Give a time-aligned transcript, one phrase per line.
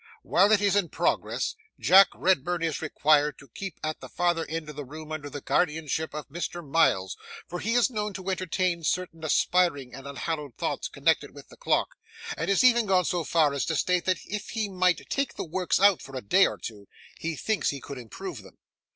[0.23, 4.67] While it is in progress, Jack Redburn is required to keep at the farther end
[4.67, 6.67] of the room under the guardianship of Mr.
[6.67, 7.15] Miles,
[7.47, 11.97] for he is known to entertain certain aspiring and unhallowed thoughts connected with the clock,
[12.35, 15.45] and has even gone so far as to state that if he might take the
[15.45, 16.87] works out for a day or two,
[17.19, 18.57] he thinks he could improve them.